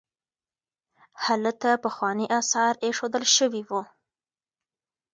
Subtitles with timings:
[1.25, 3.81] هلته پخواني اثار ایښودل شوي وو.